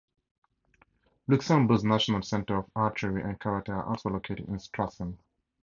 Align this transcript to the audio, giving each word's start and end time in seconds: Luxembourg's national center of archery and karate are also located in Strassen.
Luxembourg's 1.27 1.83
national 1.83 2.23
center 2.23 2.57
of 2.57 2.71
archery 2.75 3.21
and 3.21 3.39
karate 3.39 3.69
are 3.69 3.83
also 3.85 4.09
located 4.09 4.47
in 4.47 4.55
Strassen. 4.57 5.15